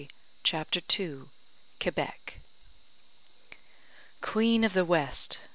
]CHAPTER 0.51 0.81
II 0.99 1.25
QUEBEC 1.79 2.41
Queen 4.23 4.63
of 4.63 4.73
the 4.73 4.83
West! 4.83 5.41